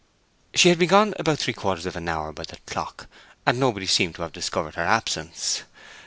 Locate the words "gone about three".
0.89-1.53